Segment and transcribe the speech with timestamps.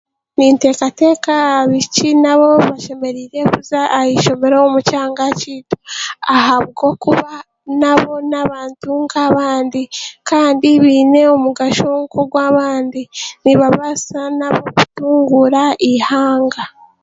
[0.37, 5.77] Ninteekateeka abaishiki nabo bashemereire kuza aha ishomero omu kyanga kyaitu
[6.35, 7.31] ahabwokuba
[7.81, 9.81] nabo n'abantu nk'abandi
[10.29, 13.01] kandi baine omugasho nk'ogw'abandi.
[13.43, 16.63] Nibabaasa nabo kutunguura eihanga.